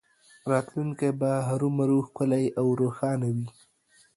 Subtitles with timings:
[0.51, 3.47] راتلونکی به هرومرو ښکلی او روښانه وي